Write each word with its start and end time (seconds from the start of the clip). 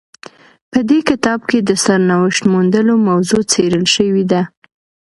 په 0.71 0.79
دې 0.89 0.99
کتاب 1.09 1.39
کې 1.49 1.59
د 1.63 1.71
سرنوشت 1.85 2.41
موندلو 2.51 2.93
موضوع 3.07 3.43
څیړل 3.51 3.85
شوې 3.95 4.23
ده. 4.31 4.41